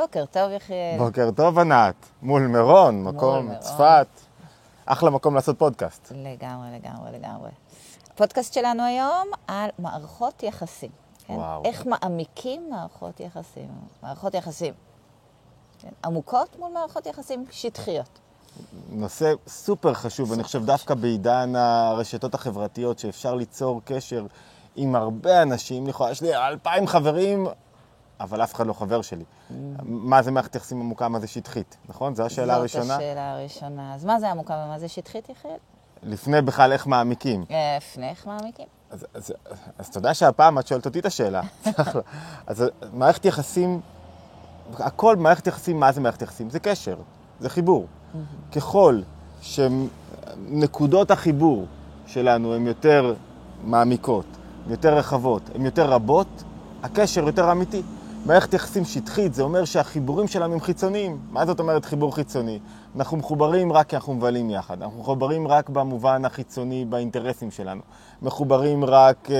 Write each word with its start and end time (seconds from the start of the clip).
בוקר 0.00 0.24
טוב, 0.30 0.50
יחיאל. 0.52 0.98
בוקר 0.98 1.30
טוב, 1.30 1.58
ענת. 1.58 1.94
מול 2.22 2.46
מירון, 2.46 3.02
מקום 3.02 3.46
מירון. 3.46 3.60
צפת. 3.60 4.06
אחלה 4.86 5.10
מקום 5.10 5.34
לעשות 5.34 5.58
פודקאסט. 5.58 6.12
לגמרי, 6.14 6.68
לגמרי, 6.78 7.12
לגמרי. 7.12 7.50
הפודקאסט 8.14 8.54
שלנו 8.54 8.82
היום 8.82 9.28
על 9.46 9.70
מערכות 9.78 10.42
יחסים. 10.42 10.90
כן? 11.26 11.34
וואו. 11.34 11.62
איך 11.64 11.86
מעמיקים 11.86 12.70
מערכות 12.70 13.20
יחסים. 13.20 13.68
מערכות 14.02 14.34
יחסים 14.34 14.74
כן? 15.78 15.88
עמוקות 16.04 16.58
מול 16.58 16.72
מערכות 16.72 17.06
יחסים 17.06 17.44
שטחיות. 17.50 18.18
נושא 18.90 19.32
סופר 19.48 19.94
חשוב, 19.94 20.32
אני 20.32 20.42
חושב 20.42 20.64
דווקא 20.64 20.94
בעידן 20.94 21.56
הרשתות 21.56 22.34
החברתיות, 22.34 22.98
שאפשר 22.98 23.34
ליצור 23.34 23.80
קשר 23.84 24.26
עם 24.76 24.94
הרבה 24.94 25.42
אנשים. 25.42 25.86
לכאורה, 25.86 26.10
יש 26.10 26.22
לי 26.22 26.36
אלפיים 26.36 26.86
חברים, 26.86 27.46
אבל 28.20 28.42
אף 28.42 28.54
אחד 28.54 28.66
לא 28.66 28.72
חבר 28.72 29.02
שלי. 29.02 29.24
מה 29.84 30.22
זה 30.22 30.30
מערכת 30.30 30.54
יחסים 30.54 30.80
עמוקה, 30.80 31.08
מה 31.08 31.20
זה 31.20 31.26
שטחית, 31.26 31.76
נכון? 31.88 32.14
זו 32.14 32.26
השאלה 32.26 32.54
הראשונה. 32.54 32.84
זאת 32.84 32.96
השאלה 32.96 33.32
הראשונה. 33.32 33.94
אז 33.94 34.04
מה 34.04 34.20
זה 34.20 34.30
עמוקה 34.30 34.64
ומה 34.66 34.78
זה 34.78 34.88
שטחית, 34.88 35.28
יחיאל? 35.28 35.56
לפני 36.02 36.42
בכלל 36.42 36.72
איך 36.72 36.86
מעמיקים. 36.86 37.44
אה, 37.50 37.76
לפני 37.76 38.08
איך 38.08 38.26
מעמיקים? 38.26 38.66
אז, 38.90 39.34
אתה 39.80 39.98
יודע 39.98 40.14
שהפעם 40.14 40.58
את 40.58 40.66
שואלת 40.66 40.86
אותי 40.86 40.98
את 40.98 41.06
השאלה. 41.06 41.42
אז 42.46 42.64
מערכת 42.92 43.24
יחסים, 43.24 43.80
הכל 44.78 45.16
מערכת 45.16 45.46
יחסים, 45.46 45.80
מה 45.80 45.92
זה 45.92 46.00
מערכת 46.00 46.22
יחסים? 46.22 46.50
זה 46.50 46.58
קשר, 46.58 46.96
זה 47.40 47.48
חיבור. 47.48 47.86
ככל 48.52 49.00
שנקודות 49.40 51.10
החיבור 51.10 51.66
שלנו 52.06 52.54
הן 52.54 52.66
יותר 52.66 53.14
מעמיקות, 53.64 54.26
הן 54.64 54.70
יותר 54.70 54.96
רחבות, 54.96 55.42
הן 55.54 55.64
יותר 55.64 55.90
רבות, 55.90 56.42
הקשר 56.82 57.26
יותר 57.26 57.52
אמיתי. 57.52 57.82
מערכת 58.26 58.54
יחסים 58.54 58.84
שטחית, 58.84 59.34
זה 59.34 59.42
אומר 59.42 59.64
שהחיבורים 59.64 60.28
שלנו 60.28 60.54
הם 60.54 60.60
חיצוניים. 60.60 61.20
מה 61.30 61.46
זאת 61.46 61.60
אומרת 61.60 61.84
חיבור 61.84 62.14
חיצוני? 62.14 62.58
אנחנו 62.96 63.16
מחוברים 63.16 63.72
רק 63.72 63.86
כי 63.88 63.96
אנחנו 63.96 64.14
מבלים 64.14 64.50
יחד. 64.50 64.82
אנחנו 64.82 65.00
מחוברים 65.00 65.48
רק 65.48 65.68
במובן 65.68 66.24
החיצוני, 66.24 66.84
באינטרסים 66.84 67.50
שלנו. 67.50 67.80
מחוברים 68.22 68.84
רק 68.84 69.26
uh, 69.26 69.30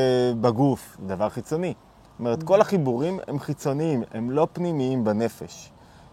בגוף, 0.41 0.97
דבר 1.07 1.29
חיצוני. 1.29 1.75
זאת 1.75 2.19
אומרת, 2.21 2.43
כל 2.43 2.61
החיבורים 2.61 3.19
הם 3.29 3.39
חיצוניים, 3.39 4.03
הם 4.15 4.31
לא 4.31 4.47
פנימיים 4.53 5.05
בנפש. 5.05 5.71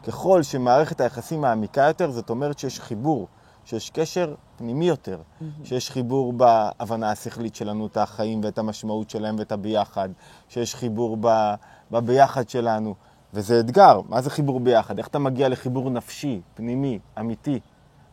ככל 0.08 0.44
שמערכת 0.44 1.02
היחסים 1.02 1.42
מעמיקה 1.42 1.82
יותר, 1.82 2.12
זאת 2.12 2.30
אומרת 2.30 2.60
שיש 2.60 2.80
חיבור, 2.80 3.28
שיש 3.66 3.90
קשר 3.90 4.34
פנימי 4.58 4.88
יותר, 4.88 5.22
שיש 5.64 5.92
חיבור 5.92 6.34
בהבנה 6.34 7.12
השכלית 7.12 7.56
שלנו 7.56 7.88
את 7.88 7.98
החיים 7.98 8.42
ואת 8.44 8.58
המשמעות 8.58 9.10
שלהם 9.10 9.36
ואת 9.40 9.52
הביחד, 9.52 10.10
שיש 10.50 10.76
חיבור 10.76 11.18
ב... 11.22 11.54
בביחד 11.92 12.50
שלנו, 12.50 12.96
וזה 13.34 13.60
אתגר. 13.60 14.02
מה 14.10 14.22
זה 14.22 14.30
חיבור 14.30 14.60
ביחד? 14.60 14.98
איך 14.98 15.08
אתה 15.08 15.20
מגיע 15.20 15.50
לחיבור 15.50 15.90
נפשי, 15.90 16.42
פנימי, 16.56 17.00
אמיתי? 17.20 17.60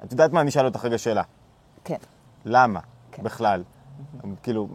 את 0.05 0.13
יודעת 0.13 0.33
מה? 0.33 0.41
אני 0.41 0.51
אשאל 0.51 0.65
אותך 0.65 0.85
רגע 0.85 0.99
שאלה. 0.99 1.23
כן. 1.85 1.97
למה 2.45 2.81
כן. 3.13 3.23
בכלל? 3.23 3.63
כאילו, 4.43 4.69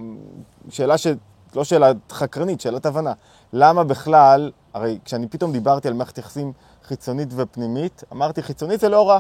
שאלה 0.69 0.97
ש... 0.97 1.07
לא 1.55 1.63
שאלה 1.63 1.91
חקרנית, 2.09 2.61
שאלת 2.61 2.85
הבנה. 2.85 3.13
למה 3.53 3.83
בכלל, 3.83 4.51
הרי 4.73 4.99
כשאני 5.05 5.27
פתאום 5.27 5.51
דיברתי 5.51 5.87
על 5.87 5.93
מערכת 5.93 6.17
יחסים 6.17 6.53
חיצונית 6.83 7.29
ופנימית, 7.35 8.03
אמרתי 8.11 8.43
חיצונית 8.43 8.79
זה 8.79 8.89
לא 8.89 9.09
רע. 9.09 9.19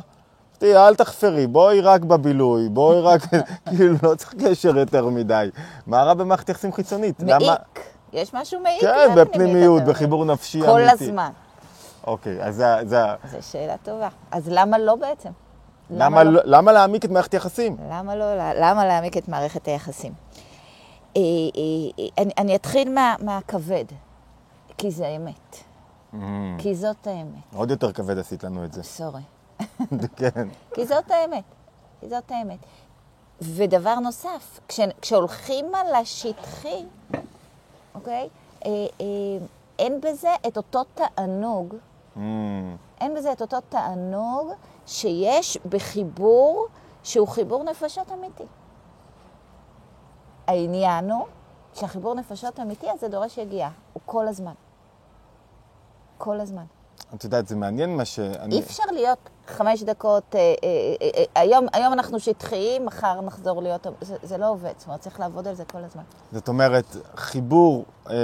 אמרתי, 0.63 0.77
אל 0.77 0.95
תחפרי, 0.95 1.47
בואי 1.47 1.81
רק 1.81 2.01
בבילוי, 2.01 2.69
בואי 2.69 3.01
רק, 3.01 3.21
כאילו, 3.75 3.95
לא 4.03 4.15
צריך 4.15 4.33
קשר 4.45 4.77
יותר 4.77 5.05
מדי. 5.09 5.49
מה 5.87 6.03
רע 6.03 6.13
במערכת 6.13 6.49
יחסים 6.49 6.73
חיצונית? 6.73 7.15
למה- 7.19 7.37
מעיק. 7.39 7.79
יש 8.13 8.33
משהו 8.33 8.59
מעיק? 8.59 8.81
כן, 8.81 9.09
בפנימיות. 9.15 9.83
בחיבור 9.83 10.25
נפשי 10.25 10.61
כל 10.61 10.81
אמיתי. 10.81 11.03
הזמן. 11.03 11.31
אוקיי, 12.07 12.43
אז 12.43 12.55
זה... 12.55 12.65
זה... 12.85 12.99
זו 13.31 13.37
שאלה 13.41 13.75
טובה. 13.83 14.07
אז 14.31 14.49
למה 14.51 14.77
לא 14.77 14.95
בעצם? 14.95 15.29
למה, 15.89 16.23
לא... 16.23 16.41
למה 16.45 16.71
להעמיק 16.71 17.05
את 17.05 17.09
מערכת 17.09 17.33
יחסים? 17.33 17.77
למה 17.91 18.15
לא? 18.15 18.25
למה 18.55 18.85
להעמיק 18.85 19.17
את 19.17 19.27
מערכת 19.27 19.67
היחסים? 19.67 20.13
אה, 21.17 21.21
אה, 21.21 21.21
אה, 21.99 22.23
אני, 22.23 22.31
אני 22.37 22.55
אתחיל 22.55 22.93
מה, 22.93 23.15
מהכבד, 23.19 23.85
כי 24.77 24.91
זה 24.91 25.07
אמת. 25.07 25.57
כי 26.57 26.75
זאת 26.75 27.07
האמת. 27.07 27.53
עוד 27.55 27.71
יותר 27.71 27.91
כבד 27.91 28.17
עשית 28.17 28.43
לנו 28.43 28.63
את 28.65 28.73
זה. 28.73 28.83
סורי. 28.83 29.21
כן. 30.17 30.47
כי 30.73 30.85
זאת 30.85 31.11
האמת. 31.11 31.43
כי 31.99 32.09
זאת 32.09 32.31
האמת. 32.31 32.59
ודבר 33.41 33.95
נוסף, 33.95 34.59
כש, 34.67 34.79
כשהולכים 35.01 35.75
על 35.75 35.95
השטחי, 35.95 36.85
אוקיי? 37.95 38.29
אה, 38.65 38.69
אה, 39.01 39.05
אין 39.79 40.01
בזה 40.01 40.29
את 40.47 40.57
אותו 40.57 40.83
תענוג, 40.83 41.75
Mm, 42.15 42.21
אין 43.01 43.15
בזה 43.15 43.31
את 43.31 43.41
אותו 43.41 43.57
תענוג 43.69 44.51
שיש 44.87 45.57
בחיבור 45.69 46.67
שהוא 47.03 47.27
חיבור 47.27 47.63
נפשות 47.63 48.11
אמיתי. 48.11 48.43
העניין 50.47 51.11
הוא 51.11 51.25
שהחיבור 51.73 52.15
נפשות 52.15 52.59
אמיתי 52.59 52.89
הזה 52.89 53.07
דורש 53.07 53.37
יגיעה, 53.37 53.71
הוא 53.93 54.01
כל 54.05 54.27
הזמן. 54.27 54.53
כל 56.17 56.39
הזמן. 56.39 56.65
את 57.15 57.23
יודעת, 57.23 57.47
זה 57.47 57.55
מעניין 57.55 57.97
מה 57.97 58.05
שאני... 58.05 58.55
אי 58.55 58.59
אפשר 58.59 58.83
להיות 58.93 59.17
חמש 59.47 59.83
דקות, 59.83 60.35
אה, 60.35 60.39
אה, 60.39 60.53
אה, 61.01 61.09
אה, 61.17 61.41
היום, 61.41 61.65
היום 61.73 61.93
אנחנו 61.93 62.19
שטחיים, 62.19 62.85
מחר 62.85 63.21
נחזור 63.21 63.61
להיות, 63.61 63.87
זה, 64.01 64.15
זה 64.23 64.37
לא 64.37 64.49
עובד, 64.49 64.71
זאת 64.77 64.87
אומרת, 64.87 64.99
צריך 64.99 65.19
לעבוד 65.19 65.47
על 65.47 65.55
זה 65.55 65.65
כל 65.65 65.83
הזמן. 65.83 66.03
זאת 66.31 66.47
אומרת, 66.47 66.85
חיבור, 67.15 67.85
אה. 68.09 68.15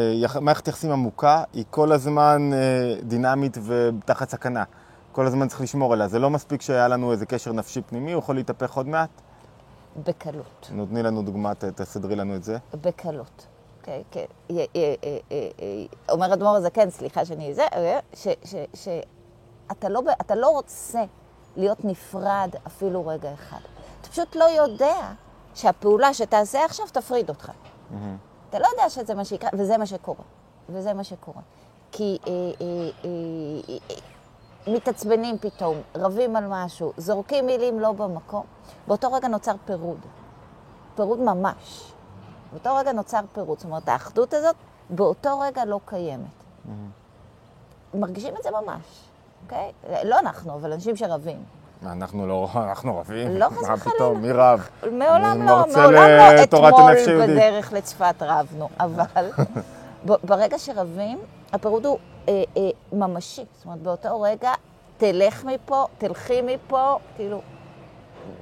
מערכת 0.41 0.67
יחסים 0.67 0.91
עמוקה, 0.91 1.43
היא 1.53 1.63
כל 1.69 1.91
הזמן 1.91 2.51
אה, 2.53 2.59
דינמית 3.03 3.57
ותחת 3.65 4.29
סכנה. 4.29 4.63
כל 5.11 5.27
הזמן 5.27 5.47
צריך 5.47 5.61
לשמור 5.61 5.93
עליה. 5.93 6.07
זה 6.07 6.19
לא 6.19 6.29
מספיק 6.29 6.61
שהיה 6.61 6.87
לנו 6.87 7.11
איזה 7.11 7.25
קשר 7.25 7.51
נפשי 7.51 7.81
פנימי, 7.81 8.11
הוא 8.13 8.19
יכול 8.19 8.35
להתהפך 8.35 8.73
עוד 8.77 8.87
מעט. 8.87 9.09
בקלות, 10.07 10.69
נותני 10.71 11.03
לנו 11.03 11.21
דוגמה, 11.21 11.53
ת- 11.55 11.63
תסדרי 11.65 12.15
לנו 12.15 12.35
את 12.35 12.43
זה. 12.43 12.57
בקלות. 12.81 13.45
אוקיי, 13.87 14.03
כן. 14.11 14.25
אה, 14.51 14.65
אה, 14.75 15.17
אה, 15.31 16.13
אומר 16.13 16.33
אדמו"ר 16.33 16.55
הזקן, 16.55 16.89
סליחה 16.89 17.25
שאני 17.25 17.53
זה, 17.53 17.65
שאתה 18.73 19.89
לא, 19.89 20.01
לא 20.35 20.49
רוצה 20.49 21.03
להיות 21.55 21.85
נפרד 21.85 22.49
אפילו 22.67 23.07
רגע 23.07 23.33
אחד. 23.33 23.59
אתה 24.01 24.09
פשוט 24.09 24.35
לא 24.35 24.43
יודע 24.43 25.11
שהפעולה 25.55 26.13
שתעשה 26.13 26.65
עכשיו 26.65 26.85
תפריד 26.87 27.29
אותך. 27.29 27.51
אתה 28.49 28.59
לא 28.59 28.67
יודע 28.67 28.89
שזה 28.89 29.15
מה 29.15 29.25
שיקרה, 29.25 29.49
וזה 29.53 29.77
מה 29.77 29.85
שקורה. 29.85 30.23
וזה 30.69 30.93
מה 30.93 31.03
שקורה. 31.03 31.41
כי 31.91 32.17
אה, 32.27 32.31
אה, 32.31 32.67
אה, 33.05 33.09
אה, 33.69 33.77
אה, 34.67 34.73
מתעצבנים 34.73 35.37
פתאום, 35.37 35.77
רבים 35.95 36.35
על 36.35 36.43
משהו, 36.49 36.93
זורקים 36.97 37.45
מילים 37.45 37.79
לא 37.79 37.91
במקום, 37.91 38.43
באותו 38.87 39.11
רגע 39.11 39.27
נוצר 39.27 39.53
פירוד. 39.65 39.99
פירוד 40.95 41.19
ממש. 41.19 41.94
באותו 42.55 42.75
רגע 42.75 42.91
נוצר 42.91 43.19
פירוד. 43.33 43.59
זאת 43.59 43.65
אומרת, 43.65 43.89
האחדות 43.89 44.33
הזאת 44.33 44.55
באותו 44.89 45.39
רגע 45.39 45.65
לא 45.65 45.79
קיימת. 45.85 46.43
מרגישים 47.93 48.33
את 48.37 48.43
זה 48.43 48.49
ממש, 48.51 48.81
אוקיי? 49.43 49.71
לא 50.03 50.19
אנחנו, 50.19 50.53
אבל 50.53 50.73
אנשים 50.73 50.95
שרבים. 50.95 51.43
מה, 51.81 51.91
אנחנו 51.91 52.27
לא, 52.27 52.49
אנחנו 52.55 52.97
רבים? 52.99 53.37
לא, 53.37 53.45
חס 53.49 53.67
מה 53.67 53.73
וחלילה. 53.73 53.95
פתאום, 53.95 54.21
מי 54.21 54.31
רב? 54.31 54.69
מעולם 54.91 55.45
לא, 55.45 55.65
מעולם 55.75 55.93
לא 55.93 56.43
אתמול. 56.43 57.27
בדרך 57.27 57.73
לצפת 57.73 58.15
רבנו, 58.21 58.69
אבל 58.79 59.31
ברגע 60.23 60.59
שרבים, 60.59 61.19
הפירוד 61.53 61.85
הוא 61.85 61.99
אה, 62.27 62.43
אה, 62.57 62.69
ממשי. 62.91 63.45
זאת 63.55 63.65
אומרת, 63.65 63.79
באותו 63.81 64.21
רגע, 64.21 64.51
תלך 64.97 65.45
מפה, 65.45 65.85
תלכי 65.97 66.41
מפה, 66.41 66.97
כאילו, 67.15 67.41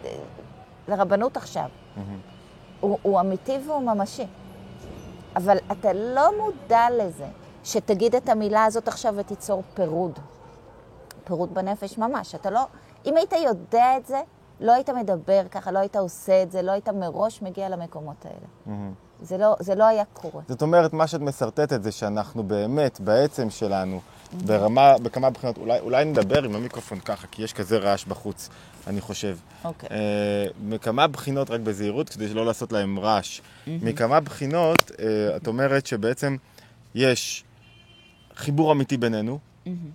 אה, 0.05 0.09
לרבנות 0.87 1.37
עכשיו. 1.37 1.69
הוא, 2.83 2.97
הוא 3.01 3.19
אמיתי 3.19 3.57
והוא 3.67 3.81
ממשי. 3.81 4.25
אבל 5.35 5.57
אתה 5.71 5.93
לא 5.93 6.31
מודע 6.41 6.87
לזה 6.91 7.27
שתגיד 7.63 8.15
את 8.15 8.29
המילה 8.29 8.65
הזאת 8.65 8.87
עכשיו 8.87 9.13
ותיצור 9.17 9.63
פירוד. 9.73 10.19
פירוד 11.23 11.53
בנפש 11.53 11.97
ממש. 11.97 12.35
אתה 12.35 12.49
לא... 12.49 12.61
אם 13.05 13.17
היית 13.17 13.33
יודע 13.33 13.97
את 13.97 14.05
זה, 14.05 14.21
לא 14.59 14.71
היית 14.71 14.89
מדבר 14.89 15.47
ככה, 15.51 15.71
לא 15.71 15.79
היית 15.79 15.95
עושה 15.95 16.43
את 16.43 16.51
זה, 16.51 16.61
לא 16.61 16.71
היית 16.71 16.89
מראש 16.89 17.41
מגיע 17.41 17.69
למקומות 17.69 18.25
האלה. 18.25 18.75
זה 19.21 19.37
לא, 19.37 19.55
זה 19.59 19.75
לא 19.75 19.83
היה 19.83 20.03
קורה. 20.13 20.43
זאת 20.47 20.61
אומרת, 20.61 20.93
מה 20.93 21.07
שאת 21.07 21.21
משרטטת 21.21 21.83
זה 21.83 21.91
שאנחנו 21.91 22.43
באמת, 22.43 22.99
בעצם 22.99 23.49
שלנו, 23.49 24.01
ברמה, 24.45 24.97
בכמה 24.97 25.29
בחינות, 25.29 25.57
אולי, 25.57 25.79
אולי 25.79 26.05
נדבר 26.05 26.43
עם 26.43 26.55
המיקרופון 26.55 26.99
ככה, 26.99 27.27
כי 27.27 27.43
יש 27.43 27.53
כזה 27.53 27.77
רעש 27.77 28.05
בחוץ, 28.05 28.49
אני 28.87 29.01
חושב. 29.01 29.37
אוקיי. 29.65 29.89
אה, 29.91 30.45
מכמה 30.63 31.07
בחינות, 31.07 31.49
רק 31.49 31.59
בזהירות, 31.59 32.09
כדי 32.09 32.33
לא 32.33 32.45
לעשות 32.45 32.71
להם 32.71 32.99
רעש. 32.99 33.41
מכמה 33.67 34.19
בחינות, 34.19 34.91
אה, 34.99 35.35
את 35.35 35.47
אומרת 35.47 35.85
שבעצם 35.85 36.37
יש 36.95 37.43
חיבור 38.35 38.71
אמיתי 38.71 38.97
בינינו, 38.97 39.39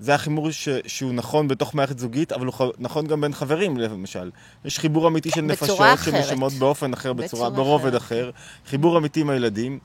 זה 0.01 0.15
החיבור 0.15 0.51
ש, 0.51 0.69
שהוא 0.87 1.13
נכון 1.13 1.49
בתוך 1.49 1.75
מערכת 1.75 1.99
זוגית, 1.99 2.33
אבל 2.33 2.47
הוא 2.47 2.55
ח- 2.55 2.75
נכון 2.79 3.07
גם 3.07 3.21
בין 3.21 3.33
חברים, 3.33 3.77
למשל. 3.77 4.31
יש 4.65 4.79
חיבור 4.79 5.09
אמיתי 5.09 5.31
של 5.31 5.41
נפשות. 5.41 5.79
שנשמות 6.05 6.53
באופן 6.53 6.93
אחר, 6.93 7.13
בצורה, 7.13 7.51
בצורה 7.51 7.65
ברובד 7.65 7.95
אחרת. 7.95 8.03
אחר. 8.29 8.31
חיבור 8.67 8.99
אמיתי 8.99 9.21
עם 9.21 9.31
הילדים. 9.31 9.79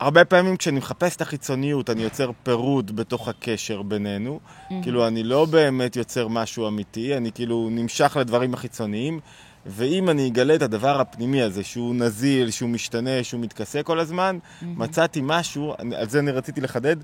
הרבה 0.00 0.24
פעמים 0.24 0.56
כשאני 0.56 0.78
מחפש 0.78 1.16
את 1.16 1.20
החיצוניות, 1.20 1.90
אני 1.90 2.02
יוצר 2.02 2.30
פירוד 2.42 2.96
בתוך 2.96 3.28
הקשר 3.28 3.82
בינינו. 3.82 4.40
כאילו, 4.82 5.06
אני 5.06 5.22
לא 5.22 5.44
באמת 5.44 5.96
יוצר 5.96 6.28
משהו 6.28 6.68
אמיתי, 6.68 7.16
אני 7.16 7.32
כאילו 7.32 7.68
נמשך 7.70 8.16
לדברים 8.20 8.54
החיצוניים, 8.54 9.20
ואם 9.66 10.10
אני 10.10 10.28
אגלה 10.28 10.54
את 10.54 10.62
הדבר 10.62 11.00
הפנימי 11.00 11.42
הזה, 11.42 11.64
שהוא 11.64 11.94
נזיל, 11.94 12.50
שהוא 12.50 12.68
משתנה, 12.70 13.22
שהוא 13.24 13.40
מתכסה 13.40 13.82
כל 13.82 14.00
הזמן, 14.00 14.38
מצאתי 14.62 15.20
משהו, 15.24 15.74
על 15.96 16.08
זה 16.08 16.18
אני 16.18 16.30
רציתי 16.30 16.60
לחדד. 16.60 16.96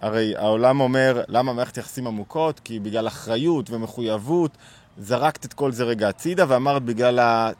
הרי 0.00 0.36
העולם 0.36 0.80
אומר, 0.80 1.22
למה 1.28 1.52
מערכת 1.52 1.76
יחסים 1.76 2.06
עמוקות? 2.06 2.60
כי 2.60 2.80
בגלל 2.80 3.08
אחריות 3.08 3.70
ומחויבות, 3.70 4.56
זרקת 4.98 5.44
את 5.44 5.52
כל 5.52 5.72
זה 5.72 5.84
רגע 5.84 6.08
הצידה 6.08 6.44
ואמרת 6.48 6.82
בגלל 6.82 7.18
ה... 7.18 7.50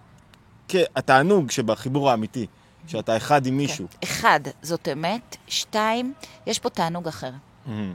כ- 0.68 0.76
התענוג 0.96 1.50
שבחיבור 1.50 2.10
האמיתי, 2.10 2.46
שאתה 2.86 3.16
אחד 3.16 3.46
עם 3.46 3.56
מישהו. 3.56 3.86
כן. 3.90 3.98
אחד, 4.04 4.40
זאת 4.62 4.88
אמת. 4.92 5.36
שתיים, 5.48 6.14
יש 6.46 6.58
פה 6.58 6.70
תענוג 6.70 7.08
אחר. 7.08 7.30
מהמם. 7.66 7.94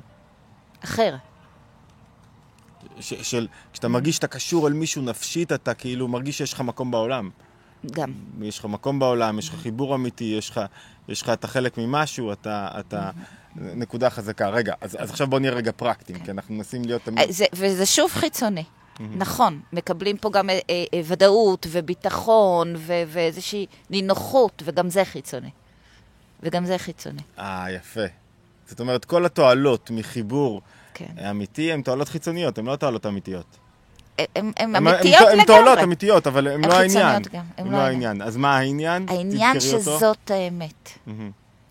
אחר. 0.84 1.16
ש- 3.00 3.14
של, 3.14 3.48
כשאתה 3.74 3.88
מרגיש 3.88 4.16
שאתה 4.16 4.28
קשור 4.28 4.68
אל 4.68 4.74
מישהו 4.74 5.02
נפשית, 5.02 5.52
אתה 5.52 5.74
כאילו 5.74 6.08
מרגיש 6.08 6.38
שיש 6.38 6.54
לך 6.54 6.62
מקום 6.62 6.92
בעולם. 6.92 7.30
גם. 7.92 8.12
יש 8.42 8.60
לך 8.60 8.66
מקום 8.66 9.00
בעולם, 9.00 9.40
יש 9.40 9.50
לך 9.50 9.56
חיבור 9.56 9.96
אמיתי, 9.96 10.24
יש 10.24 10.50
לך, 10.50 10.62
יש 11.08 11.22
לך, 11.22 11.30
אתה 11.30 11.48
חלק 11.48 11.78
ממשהו, 11.78 12.32
אתה, 12.32 12.68
אתה, 12.80 13.10
נקודה 13.56 14.10
חזקה. 14.10 14.50
רגע, 14.50 14.74
אז, 14.82 14.98
אז 15.00 15.10
עכשיו 15.10 15.28
בוא 15.28 15.40
נהיה 15.40 15.54
רגע 15.54 15.72
פרקטיים, 15.72 16.20
כי 16.20 16.32
אנחנו 16.32 16.56
מנסים 16.56 16.86
להיות 16.86 17.02
תמיד... 17.04 17.20
אה, 17.20 17.32
זה, 17.32 17.46
וזה 17.54 17.86
שוב 17.86 18.12
חיצוני. 18.12 18.64
נכון, 19.00 19.60
מקבלים 19.74 20.18
פה 20.18 20.30
גם 20.30 20.50
אה, 20.50 20.60
אה, 20.70 20.84
אה, 20.94 21.02
ודאות 21.06 21.68
וביטחון 21.70 22.74
ו- 22.78 23.04
ואיזושהי 23.08 23.66
נינוחות, 23.90 24.64
וגם 24.66 24.90
זה 24.90 25.06
חיצוני. 25.06 25.50
וגם 26.44 26.66
זה 26.66 26.78
חיצוני, 26.78 27.22
אה, 27.40 27.72
יפה. 27.72 28.06
זאת 28.66 28.80
אומרת, 28.80 29.06
כל 29.06 29.26
התועלות 29.26 29.92
מחיבור 29.92 30.62
כן. 30.94 31.28
אמיתי 31.30 31.72
הן 31.72 31.82
תועלות 31.82 32.10
חיצוניות, 32.10 32.58
הן 32.58 32.66
לא 32.66 32.76
תועלות 32.76 33.06
אמיתיות. 33.06 33.58
הן- 34.36 34.76
אמיתיות 34.76 35.28
הן 35.34 35.46
תועלות 35.46 35.68
לגמרי. 35.68 35.84
אמיתיות, 35.84 36.28
אבל 36.28 36.48
הן 36.48 36.66
לא 36.66 36.74
העניין. 36.74 36.90
חיצוניות 37.24 37.28
גם, 37.28 37.44
הן 37.58 37.66
לא 37.66 37.72
לא 37.72 37.78
העניין. 37.78 38.10
העניין. 38.10 38.28
אז 38.28 38.38
מה 38.38 38.58
העניין? 38.58 39.06
העניין. 39.10 39.60
שזאת 39.60 40.32
האמת, 40.32 40.90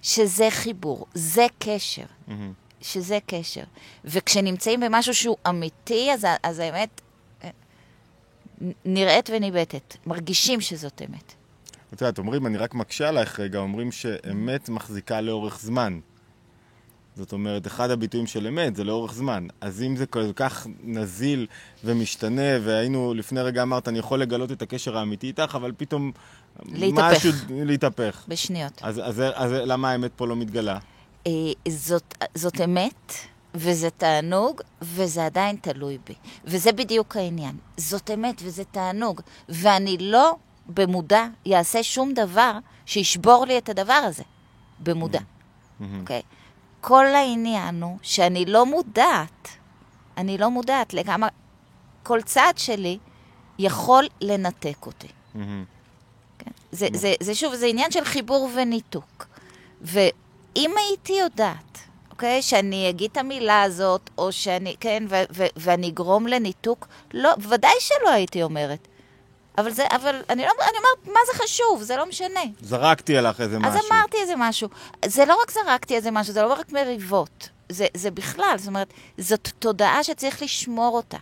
שזה 0.02 0.46
חיבור, 0.50 1.06
זה 1.14 1.46
קשר. 1.58 2.04
שזה 2.82 3.18
קשר. 3.26 3.62
וכשנמצאים 4.04 4.80
במשהו 4.80 5.14
שהוא 5.14 5.36
אמיתי, 5.48 6.10
אז, 6.42 6.58
האמת 6.58 7.00
אה, 7.44 7.50
נראית 8.84 9.30
וניבטת. 9.32 9.96
מרגישים 10.06 10.60
שזאת 10.60 11.02
אמת. 11.10 11.34
את 11.94 12.00
יודעת, 12.00 12.18
אומרים, 12.18 12.46
אני 12.46 12.58
רק 12.58 12.74
מקשה 12.74 13.08
עלייך 13.08 13.40
רגע, 13.40 13.58
אומרים 13.58 13.92
שאמת 13.92 14.68
מחזיקה 14.68 15.20
לאורך 15.20 15.60
זמן. 15.60 16.00
זאת 17.20 17.32
אומרת, 17.32 17.66
אחד 17.66 17.90
הביטויים 17.90 18.26
של 18.26 18.46
אמת 18.46 18.76
זה 18.76 18.84
לאורך 18.84 19.14
זמן. 19.14 19.46
אז 19.60 19.82
אם 19.82 19.96
זה 19.96 20.06
כל 20.06 20.32
כך 20.36 20.66
נזיל 20.82 21.46
ומשתנה, 21.84 22.50
והיינו, 22.64 23.14
לפני 23.14 23.40
רגע 23.40 23.62
אמרת, 23.62 23.88
אני 23.88 23.98
יכול 23.98 24.20
לגלות 24.20 24.52
את 24.52 24.62
הקשר 24.62 24.98
האמיתי 24.98 25.26
איתך, 25.26 25.54
אבל 25.54 25.72
פתאום... 25.76 26.12
להתהפך. 26.66 27.16
משהו, 27.16 27.32
להתהפך. 27.50 28.24
בשניות. 28.28 28.72
אז, 28.82 29.00
אז, 29.04 29.22
אז 29.34 29.52
למה 29.52 29.90
האמת 29.90 30.10
פה 30.16 30.26
לא 30.26 30.36
מתגלה? 30.36 30.78
אה, 31.26 31.32
זאת, 31.68 32.14
זאת 32.34 32.60
אמת, 32.60 33.12
וזה 33.54 33.90
תענוג, 33.90 34.60
וזה 34.82 35.26
עדיין 35.26 35.56
תלוי 35.56 35.98
בי. 36.06 36.14
וזה 36.44 36.72
בדיוק 36.72 37.16
העניין. 37.16 37.56
זאת 37.76 38.10
אמת 38.14 38.42
וזה 38.44 38.64
תענוג, 38.64 39.20
ואני 39.48 39.96
לא 40.00 40.36
במודע 40.66 41.26
אעשה 41.52 41.82
שום 41.82 42.14
דבר 42.14 42.52
שישבור 42.86 43.44
לי 43.46 43.58
את 43.58 43.68
הדבר 43.68 44.02
הזה. 44.06 44.22
במודע. 44.80 45.20
אוקיי? 46.00 46.22
כל 46.80 47.06
העניין 47.06 47.82
הוא 47.82 47.98
שאני 48.02 48.44
לא 48.46 48.66
מודעת, 48.66 49.48
אני 50.16 50.38
לא 50.38 50.50
מודעת 50.50 50.94
לכמה... 50.94 51.28
כל 52.02 52.22
צעד 52.22 52.58
שלי 52.58 52.98
יכול 53.58 54.06
לנתק 54.20 54.86
אותי. 54.86 55.08
מהמם. 55.34 55.64
כן? 56.38 56.50
זה, 56.72 56.88
זה, 56.92 57.14
זה 57.20 57.34
שוב, 57.34 57.54
זה 57.54 57.66
עניין 57.66 57.90
של 57.90 58.04
חיבור 58.04 58.48
וניתוק. 58.54 59.26
ואם 59.80 60.70
הייתי 60.76 61.12
יודעת, 61.12 61.78
אוקיי, 62.10 62.42
שאני 62.42 62.90
אגיד 62.90 63.10
את 63.10 63.16
המילה 63.16 63.62
הזאת, 63.62 64.10
או 64.18 64.32
שאני, 64.32 64.76
כן, 64.80 65.04
ו- 65.08 65.22
ו- 65.34 65.46
ואני 65.56 65.88
אגרום 65.88 66.26
לניתוק, 66.26 66.88
לא, 67.14 67.30
ודאי 67.48 67.74
שלא 67.80 68.10
הייתי 68.10 68.42
אומרת. 68.42 68.88
אבל 69.58 69.70
זה, 69.70 69.86
אבל 69.90 70.22
אני 70.28 70.42
לא, 70.42 70.50
אני 70.60 70.78
אומרת, 70.78 71.06
מה 71.06 71.20
זה 71.32 71.42
חשוב? 71.42 71.82
זה 71.82 71.96
לא 71.96 72.06
משנה. 72.06 72.40
זרקתי 72.60 73.16
עליך 73.16 73.40
איזה 73.40 73.56
אז 73.56 73.62
משהו. 73.62 73.88
אמרתי 73.92 74.16
איזה 74.20 74.34
משהו. 74.36 74.68
זה 75.04 75.24
לא 75.24 75.38
רק 75.42 75.50
זרקתי 75.50 75.96
איזה 75.96 76.10
משהו, 76.10 76.32
זה 76.32 76.42
לא 76.42 76.52
רק 76.52 76.72
מריבות. 76.72 77.48
זה, 77.68 77.86
זה 77.94 78.10
בכלל, 78.10 78.54
זאת 78.58 78.66
אומרת, 78.68 78.92
זאת 79.18 79.48
תודעה 79.58 80.04
שצריך 80.04 80.42
לשמור 80.42 80.96
אותה. 80.96 81.18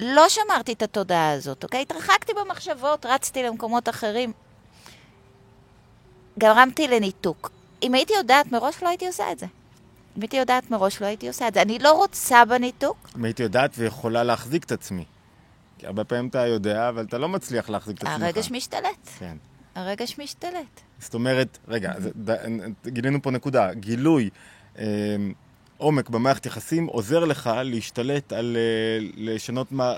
לא 0.00 0.28
שמרתי 0.28 0.72
את 0.72 0.82
התודעה 0.82 1.32
הזאת, 1.32 1.64
אוקיי? 1.64 1.82
התרחקתי 1.82 2.32
במחשבות, 2.34 3.06
רצתי 3.06 3.42
למקומות 3.42 3.88
אחרים. 3.88 4.32
גרמתי 6.38 6.88
לניתוק. 6.88 7.50
אם 7.82 7.94
הייתי 7.94 8.12
יודעת 8.12 8.52
מראש, 8.52 8.82
לא 8.82 8.88
הייתי 8.88 9.06
עושה 9.06 9.32
את 9.32 9.38
זה. 9.38 9.46
אם 10.16 10.22
הייתי 10.22 10.36
יודעת 10.36 10.70
מראש, 10.70 11.00
לא 11.00 11.06
הייתי 11.06 11.28
עושה 11.28 11.48
את 11.48 11.54
זה. 11.54 11.62
אני 11.62 11.78
לא 11.78 11.92
רוצה 11.92 12.44
בניתוק. 12.44 12.96
אם 13.16 13.24
הייתי 13.24 13.42
יודעת 13.42 13.70
ויכולה 13.78 14.22
להחזיק 14.24 14.64
את 14.64 14.72
עצמי. 14.72 15.04
כי 15.82 15.86
הרבה 15.86 16.04
פעמים 16.04 16.28
אתה 16.28 16.46
יודע, 16.46 16.88
אבל 16.88 17.04
אתה 17.04 17.18
לא 17.18 17.28
מצליח 17.28 17.70
להחזיק 17.70 17.96
את 17.98 18.02
עצמך. 18.02 18.22
הרגש 18.22 18.50
משתלט. 18.50 19.08
כן. 19.18 19.36
הרגש 19.74 20.18
משתלט. 20.18 20.80
זאת 20.98 21.14
אומרת, 21.14 21.58
רגע, 21.68 21.92
גילינו 22.86 23.22
פה 23.22 23.30
נקודה, 23.30 23.74
גילוי 23.74 24.30
אה, 24.78 24.84
עומק 25.76 26.10
במערכת 26.10 26.46
יחסים 26.46 26.86
עוזר 26.86 27.24
לך 27.24 27.50
להשתלט 27.64 28.32
על, 28.32 28.56
אה, 28.56 29.06
לשנות 29.16 29.72
מה, 29.72 29.94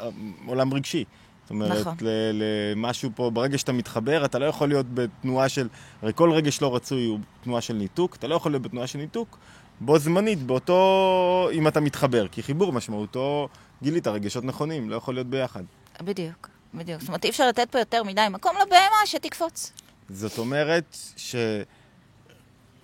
עולם 0.47 0.75
רגשי. 0.75 1.05
זאת 1.43 1.51
אומרת, 1.51 1.81
נכון. 1.81 1.95
למשהו 2.33 3.11
פה, 3.15 3.31
ברגע 3.31 3.59
שאתה 3.59 3.73
מתחבר, 3.73 4.25
אתה 4.25 4.39
לא 4.39 4.45
יכול 4.45 4.69
להיות 4.69 4.87
בתנועה 4.95 5.49
של, 5.49 5.69
הרי 6.03 6.13
כל 6.15 6.33
רגש 6.33 6.63
לא 6.63 6.77
רצוי 6.77 7.05
הוא 7.05 7.19
תנועה 7.43 7.61
של 7.61 7.75
ניתוק, 7.75 8.17
אתה 8.17 8.29
לא 8.29 8.35
יכול 8.35 8.53
להיות 8.53 8.63
בתנועה 8.63 8.87
של 8.87 8.99
ניתוק, 8.99 9.39
בו 9.81 9.99
זמנית, 9.99 10.43
באותו, 10.43 11.49
אם 11.53 11.69
אתה 11.69 11.81
מתחבר, 11.81 12.29
כי 12.29 12.43
חיבור 12.43 12.73
משמעותו, 12.73 13.49
גילית 13.83 14.07
רגשות 14.07 14.45
נכונים, 14.45 14.91
לא 14.91 14.97
יכול 14.97 15.15
להיות 15.15 15.27
ביחד. 15.27 15.63
בדיוק, 16.01 16.49
בדיוק. 16.75 17.01
זאת 17.01 17.09
אומרת, 17.09 17.25
אי 17.25 17.31
אפשר 17.31 17.49
לתת 17.49 17.69
פה 17.71 17.79
יותר 17.79 18.03
מדי 18.03 18.27
מקום 18.31 18.57
לבהמה 18.57 19.07
שתקפוץ. 19.07 19.73
זאת 20.09 20.39
אומרת 20.39 20.97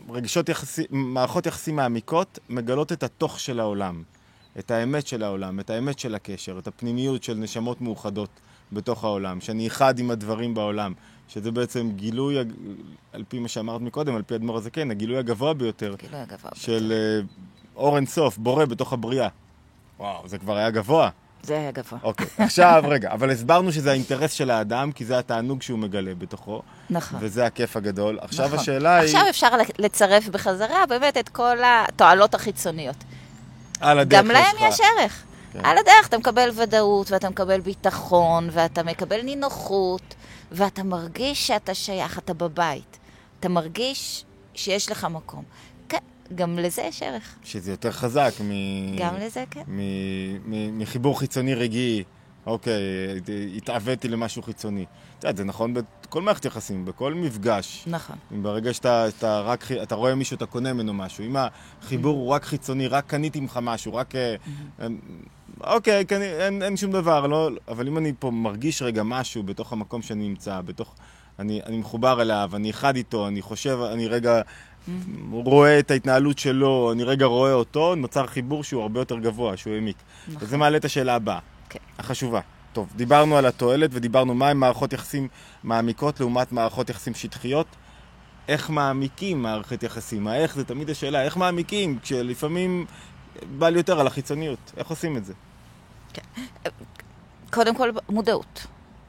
שרגשות 0.09 0.49
יחסי, 0.49 0.83
מערכות 0.91 1.47
יחסים 1.47 1.77
מעמיקות 1.77 2.39
מגלות 2.49 2.93
את 2.93 3.03
התוך 3.03 3.41
של 3.41 3.61
העולם, 3.61 4.03
את 4.59 4.71
האמת 4.71 5.07
של 5.07 5.23
העולם, 5.23 5.61
את 5.61 5.71
האמת 5.71 5.99
של 5.99 6.15
הקשר, 6.15 6.59
את 6.59 6.67
הפנימיות 6.67 7.23
של 7.23 7.35
נשמות 7.35 7.81
מאוחדות 7.81 8.31
בתוך 8.73 9.05
העולם, 9.05 9.41
שאני 9.41 9.67
אחד 9.67 9.99
עם 9.99 10.11
הדברים 10.11 10.55
בעולם, 10.55 10.93
שזה 11.33 11.51
בעצם 11.51 11.91
גילוי, 11.97 12.39
על 13.13 13.25
פי 13.29 13.39
מה 13.39 13.49
שאמרת 13.49 13.81
מקודם, 13.81 14.17
על 14.17 14.23
פי 14.23 14.35
אדמו"ר 14.35 14.57
הזקן, 14.57 14.91
הגילוי 14.91 15.19
הגבוה 15.19 15.55
ביותר 15.55 15.95
כאילו 15.99 16.17
הגבוה. 16.17 16.51
של 16.55 16.93
אה, 16.93 17.27
אור 17.77 17.97
אינסוף, 17.97 18.39
בורא 18.39 18.65
בתוך 18.65 18.93
הבריאה. 18.93 19.29
וואו, 19.99 20.29
זה 20.29 20.39
כבר 20.39 20.57
היה 20.57 20.71
גבוה. 20.71 21.11
זה 21.43 21.59
היה 21.59 21.71
גבוה. 21.71 21.99
אוקיי, 22.03 22.27
עכשיו, 22.39 22.85
רגע, 22.89 23.13
אבל 23.13 23.31
הסברנו 23.31 23.73
שזה 23.73 23.91
האינטרס 23.91 24.33
של 24.33 24.51
האדם, 24.51 24.93
כי 24.93 25.05
זה 25.05 25.19
התענוג 25.19 25.63
שהוא 25.63 25.79
מגלה 25.79 26.15
בתוכו. 26.15 26.63
נכון. 26.91 27.19
וזה 27.23 27.47
הכיף 27.47 27.77
הגדול. 27.77 28.19
עכשיו 28.21 28.47
נכון. 28.47 28.59
השאלה 28.59 28.97
היא, 28.97 29.05
עכשיו 29.05 29.25
אפשר 29.31 29.49
לצרף 29.79 30.29
בחזרה 30.29 30.87
באמת 30.89 31.17
את 31.17 31.29
כל 31.29 31.57
התועלות 31.65 32.35
החיצוניות. 32.35 32.97
על 33.81 33.99
הדרך 33.99 34.21
גם 34.21 34.31
להם 34.31 34.57
יש 34.61 34.81
ערך. 34.81 35.23
כן. 35.53 35.61
על 35.65 35.79
הדרך 35.79 36.09
אתה 36.09 36.19
מקבל 36.19 36.51
ודאות, 36.57 37.11
ואתה 37.11 37.31
מקבל 37.31 37.61
ביטחון, 37.61 38.49
ואתה 38.53 38.83
מקבל 38.83 39.23
נינוחות, 39.23 40.15
ואתה 40.53 40.83
מרגיש 40.83 41.47
שאתה 41.47 41.75
שייך, 41.75 42.19
אתה 42.19 42.35
בבית. 42.35 42.99
אתה 43.41 43.49
מרגיש 43.49 44.25
שיש 44.55 44.91
לך 44.91 45.05
מקום. 45.05 45.45
כן, 45.89 45.99
גם 46.35 46.59
לזה 46.59 46.83
יש 46.83 47.03
ערך. 47.03 47.35
שזה 47.45 47.71
יותר 47.71 47.93
חזק 47.93 48.33
מ... 48.41 48.51
גם 48.99 49.15
לזה 49.17 49.45
כן. 49.51 49.63
מ- 49.67 49.81
מ- 50.51 50.79
מחיבור 50.79 51.19
חיצוני 51.19 51.55
רגעי. 51.55 52.05
אוקיי, 52.47 52.75
התעוויתי 53.57 54.09
למשהו 54.09 54.43
חיצוני. 54.43 54.83
את 55.19 55.25
יודעת, 55.25 55.37
זה 55.37 55.45
נכון 55.45 55.75
בכל 55.75 56.23
מערכת 56.23 56.45
יחסים, 56.45 56.85
בכל 56.85 57.15
מפגש. 57.15 57.85
נכון. 57.87 58.17
ברגע 58.31 58.75
שאתה 58.75 59.09
אתה 59.09 59.41
רק, 59.41 59.65
אתה 59.83 59.95
רואה 59.95 60.15
מישהו, 60.15 60.37
אתה 60.37 60.47
קונה 60.47 60.73
ממנו 60.73 60.95
משהו. 60.95 61.25
אם 61.25 61.37
החיבור 61.83 62.17
הוא 62.17 62.29
רק 62.29 62.45
חיצוני, 62.45 62.89
רק 62.89 63.07
קניתי 63.07 63.41
ממך 63.41 63.59
משהו, 63.63 63.95
רק... 63.95 64.15
אה, 64.15 64.35
אוקיי, 65.65 66.05
קני, 66.05 66.25
אין, 66.25 66.63
אין 66.63 66.77
שום 66.77 66.93
דבר, 66.93 67.27
לא, 67.27 67.51
אבל 67.69 67.89
אם 67.89 67.99
אני 67.99 68.13
פה 68.19 68.31
מרגיש 68.31 68.83
רגע 68.83 69.03
משהו 69.03 69.43
בתוך 69.43 69.73
המקום 69.73 70.03
שאני 70.03 70.29
נמצא, 70.29 70.61
בתוך... 70.61 70.95
אני, 71.39 71.61
אני 71.67 71.79
מחובר 71.79 72.23
אליו, 72.23 72.51
אני 72.55 72.71
אחד 72.71 72.97
איתו, 72.97 73.29
אני 73.29 73.43
חושב, 73.43 73.79
אני 73.93 74.09
רגע 74.09 74.41
רואה 75.33 75.79
את 75.79 75.91
ההתנהלות 75.91 76.39
שלו, 76.39 76.93
אני 76.93 77.05
רגע 77.05 77.27
רואה 77.27 77.53
אותו, 77.53 77.95
נוצר 77.95 78.27
חיבור 78.27 78.65
שהוא 78.65 78.83
הרבה 78.83 79.01
יותר 79.01 79.19
גבוה, 79.19 79.57
שהוא 79.57 79.75
העמיק. 79.75 79.97
נכון. 80.29 80.39
וזה 80.41 80.57
מעלה 80.57 80.77
את 80.77 80.85
השאלה 80.85 81.15
הבאה, 81.15 81.39
כן. 81.69 81.79
החשובה. 81.99 82.41
טוב, 82.73 82.89
דיברנו 82.97 83.37
על 83.37 83.47
התועלת 83.47 83.91
ודיברנו 83.93 84.35
מהן 84.35 84.57
מערכות 84.57 84.93
יחסים 84.93 85.29
מעמיקות 85.65 86.21
לעומת 86.21 86.53
מערכות 86.53 86.91
יחסים 86.91 87.15
שטחיות. 87.15 87.67
איך 88.49 88.71
מעמיקים 88.71 89.43
מערכת 89.43 89.83
יחסים. 89.83 90.27
האיך 90.27 90.55
זה 90.55 90.65
תמיד 90.65 90.91
השאלה, 90.91 91.23
איך 91.23 91.37
מעמיקים, 91.37 91.99
כשלפעמים 92.03 92.87
בא 93.59 93.69
לי 93.69 93.79
יותר 93.79 94.01
על 94.01 94.07
החיצוניות. 94.07 94.73
איך 94.77 94.89
עושים 94.89 95.17
את 95.17 95.25
זה? 95.25 95.33
קודם 97.51 97.75
כל 97.77 97.91
מודעות. 98.09 98.67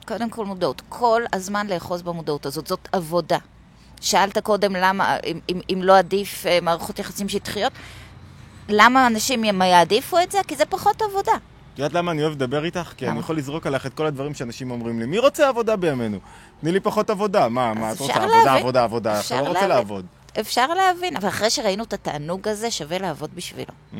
קודם 0.08 0.29
כל 0.29 0.46
מודעות. 0.46 0.81
כל 0.89 1.22
הזמן 1.34 1.67
לאחוז 1.67 2.01
במודעות 2.01 2.46
הזאת. 2.46 2.67
זאת 2.67 2.88
עבודה. 2.91 3.38
שאלת 4.01 4.38
קודם 4.38 4.75
למה, 4.75 5.17
אם, 5.25 5.39
אם, 5.50 5.60
אם 5.74 5.79
לא 5.84 5.98
עדיף 5.98 6.46
אה, 6.46 6.60
מערכות 6.62 7.00
יחסים 7.00 7.29
שטחיות, 7.29 7.74
למה 8.70 9.08
אנשים 9.08 9.43
יעדיפו 9.43 10.17
את 10.20 10.31
זה? 10.31 10.38
כי 10.48 10.55
זה 10.55 10.65
פחות 10.65 11.01
עבודה. 11.01 11.31
את 11.74 11.79
יודעת 11.79 11.93
למה 11.93 12.12
אני 12.12 12.22
אוהב 12.22 12.34
לדבר 12.34 12.65
איתך? 12.65 12.93
כי 12.98 13.05
למה? 13.05 13.12
אני 13.12 13.20
יכול 13.20 13.38
לזרוק 13.38 13.67
עליך 13.67 13.86
את 13.86 13.93
כל 13.93 14.05
הדברים 14.05 14.34
שאנשים 14.34 14.72
אומרים 14.72 15.00
לי. 15.00 15.05
מי 15.05 15.20
רוצה 15.20 15.50
עבודה 15.50 15.75
בימינו? 15.75 16.17
תני 16.62 16.72
לי 16.72 16.79
פחות 16.79 17.10
עבודה. 17.10 17.50
מה, 17.50 17.74
מה, 17.74 17.91
את 17.91 18.00
רוצה 18.00 18.13
עבודה. 18.13 18.53
עבודה, 18.53 18.84
עבודה. 18.84 19.20
אפשר 19.20 19.36
אתה 19.36 19.43
לא 19.43 19.48
רוצה. 19.48 19.67
לעבוד. 19.67 20.05
אפשר 20.40 20.68
להבין, 20.68 21.16
אבל 21.18 21.28
אחרי 21.28 21.50
שראינו 21.50 21.84
את 21.84 21.94
התענוג 21.94 22.48
הזה, 22.48 22.72
שווה 22.72 22.98
לעבוד 22.98 23.36
בשבילו. 23.36 23.72
Mm, 23.94 23.96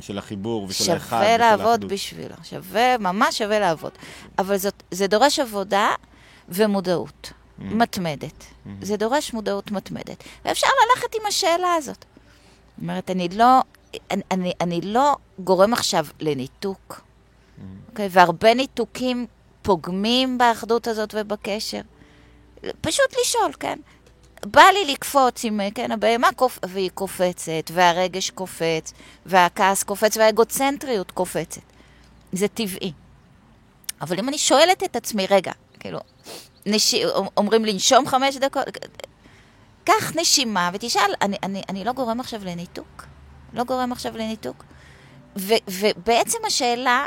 של 0.00 0.18
החיבור 0.18 0.66
ושל 0.68 0.92
האחד. 0.92 1.06
שווה 1.16 1.28
ושל 1.34 1.36
לעבוד 1.42 1.66
האחדות. 1.70 1.90
בשבילו. 1.92 2.34
שווה, 2.42 2.98
ממש 2.98 3.38
שווה 3.38 3.58
לעבוד. 3.58 3.92
אבל 4.38 4.56
זאת, 4.56 4.82
זה 4.90 5.06
דורש 5.06 5.38
עבודה 5.38 5.88
ומודעות 6.48 7.32
Mm. 7.58 7.62
מתמדת. 7.62 8.44
זה 8.82 8.96
דורש 8.96 9.32
מודעות 9.32 9.70
מתמדת. 9.70 10.24
ואפשר 10.44 10.66
ללכת 10.88 11.14
עם 11.14 11.26
השאלה 11.28 11.74
הזאת. 11.74 11.96
זאת 11.96 12.82
אומרת, 12.82 13.10
אני 13.10 13.28
לא, 13.28 13.60
אני, 14.10 14.22
אני, 14.30 14.52
אני 14.60 14.80
לא 14.80 15.16
גורם 15.38 15.72
עכשיו 15.72 16.06
לניתוק, 16.20 17.00
Mm. 17.58 17.62
אוקיי? 17.90 18.08
והרבה 18.10 18.54
ניתוקים 18.54 19.26
פוגמים 19.62 20.38
באחדות 20.38 20.86
הזאת 20.86 21.14
ובקשר. 21.18 21.80
פשוט 22.80 23.14
לשאול, 23.22 23.52
כן? 23.60 23.78
בא 24.46 24.62
לי 24.62 24.92
לקפוץ 24.92 25.44
עם, 25.44 25.60
כן, 25.74 25.92
הבהמה 25.92 26.28
קופ... 26.36 26.58
והיא 26.62 26.90
קופצת, 26.94 27.70
והרגש 27.72 28.30
קופץ, 28.30 28.92
והכעס 29.26 29.82
קופץ, 29.82 30.16
והאגוצנטריות 30.16 31.10
קופצת. 31.10 31.60
זה 32.32 32.48
טבעי. 32.48 32.92
אבל 34.00 34.18
אם 34.18 34.28
אני 34.28 34.38
שואלת 34.38 34.82
את 34.82 34.96
עצמי, 34.96 35.26
רגע, 35.30 35.52
כאילו, 35.80 35.98
נש... 36.66 36.94
אומרים 37.36 37.64
לנשום 37.64 38.06
חמש 38.06 38.36
דקות, 38.36 38.64
קח 39.84 40.16
נשימה 40.16 40.70
ותשאל, 40.74 41.14
אני, 41.22 41.36
אני, 41.42 41.62
אני 41.68 41.84
לא 41.84 41.92
גורם 41.92 42.20
עכשיו 42.20 42.44
לניתוק? 42.44 43.04
לא 43.52 43.64
גורם 43.64 43.92
עכשיו 43.92 44.16
לניתוק? 44.16 44.64
ו, 45.36 45.54
ובעצם 45.68 46.38
השאלה, 46.46 47.06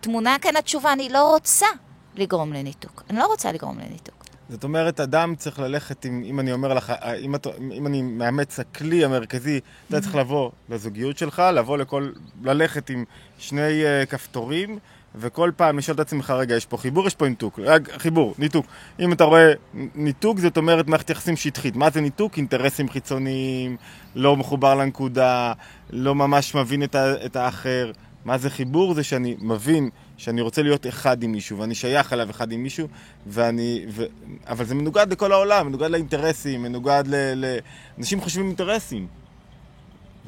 תמונה 0.00 0.36
כאן 0.38 0.56
התשובה, 0.56 0.92
אני 0.92 1.08
לא 1.08 1.28
רוצה 1.28 1.66
לגרום 2.14 2.52
לניתוק. 2.52 3.02
אני 3.10 3.18
לא 3.18 3.26
רוצה 3.26 3.52
לגרום 3.52 3.78
לניתוק. 3.78 4.17
זאת 4.48 4.64
אומרת, 4.64 5.00
אדם 5.00 5.34
צריך 5.36 5.58
ללכת, 5.58 6.04
עם, 6.04 6.22
אם 6.26 6.40
אני 6.40 6.52
אומר 6.52 6.74
לך, 6.74 6.92
אם, 7.20 7.34
את, 7.34 7.46
אם 7.72 7.86
אני 7.86 8.02
מאמץ 8.02 8.60
הכלי 8.60 9.04
המרכזי, 9.04 9.60
אתה 9.88 10.00
צריך 10.00 10.14
לבוא 10.14 10.50
לזוגיות 10.68 11.18
שלך, 11.18 11.42
לבוא 11.54 11.78
לכל, 11.78 12.10
ללכת 12.42 12.90
עם 12.90 13.04
שני 13.38 13.82
uh, 13.82 14.06
כפתורים, 14.06 14.78
וכל 15.14 15.50
פעם 15.56 15.78
לשאול 15.78 15.94
את 15.94 16.00
עצמך, 16.00 16.30
רגע, 16.30 16.56
יש 16.56 16.66
פה 16.66 16.76
חיבור, 16.76 17.06
יש 17.06 17.14
פה 17.14 17.28
ניתוק. 17.28 17.60
חיבור, 17.98 18.34
ניתוק. 18.38 18.66
אם 19.00 19.12
אתה 19.12 19.24
רואה 19.24 19.52
ניתוק, 19.94 20.38
זאת 20.38 20.56
אומרת 20.56 20.88
מערכת 20.88 21.10
יחסים 21.10 21.36
שטחית. 21.36 21.76
מה 21.76 21.90
זה 21.90 22.00
ניתוק? 22.00 22.36
אינטרסים 22.36 22.88
חיצוניים, 22.88 23.76
לא 24.14 24.36
מחובר 24.36 24.74
לנקודה, 24.74 25.52
לא 25.90 26.14
ממש 26.14 26.54
מבין 26.54 26.82
את, 26.82 26.94
ה, 26.94 27.24
את 27.26 27.36
האחר. 27.36 27.92
מה 28.24 28.38
זה 28.38 28.50
חיבור? 28.50 28.94
זה 28.94 29.04
שאני 29.04 29.36
מבין 29.40 29.90
שאני 30.18 30.40
רוצה 30.40 30.62
להיות 30.62 30.86
אחד 30.86 31.22
עם 31.22 31.32
מישהו, 31.32 31.58
ואני 31.58 31.74
שייך 31.74 32.12
אליו 32.12 32.30
אחד 32.30 32.52
עם 32.52 32.62
מישהו, 32.62 32.88
ואני... 33.26 33.86
ו... 33.88 34.04
אבל 34.46 34.64
זה 34.64 34.74
מנוגד 34.74 35.12
לכל 35.12 35.32
העולם, 35.32 35.66
מנוגד 35.66 35.90
לאינטרסים, 35.90 36.62
מנוגד 36.62 37.04
ל... 37.06 37.14
ל... 37.14 37.58
אנשים 37.98 38.20
חושבים 38.20 38.46
אינטרסים. 38.46 39.06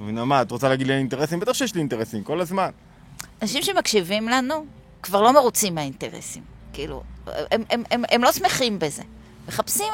מבינה 0.00 0.24
מה, 0.24 0.42
את 0.42 0.50
רוצה 0.50 0.68
להגיד 0.68 0.86
לי 0.86 0.96
אינטרסים? 0.96 1.40
בטח 1.40 1.52
שיש 1.52 1.74
לי 1.74 1.80
אינטרסים, 1.80 2.24
כל 2.24 2.40
הזמן. 2.40 2.70
אנשים 3.42 3.62
שמקשיבים 3.62 4.28
לנו 4.28 4.64
כבר 5.02 5.22
לא 5.22 5.32
מרוצים 5.32 5.74
מהאינטרסים. 5.74 6.42
כאילו, 6.72 7.02
הם, 7.26 7.62
הם, 7.70 7.82
הם, 7.90 8.02
הם 8.10 8.22
לא 8.22 8.32
שמחים 8.32 8.78
בזה. 8.78 9.02
מחפשים 9.48 9.92